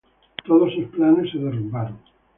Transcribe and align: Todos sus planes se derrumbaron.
Todos 0.47 0.73
sus 0.73 0.85
planes 0.85 1.29
se 1.31 1.37
derrumbaron. 1.37 1.99